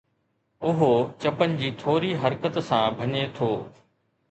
[0.69, 0.87] اهو
[1.25, 3.53] چپن جي ٿوري حرڪت سان ڀڃي ٿو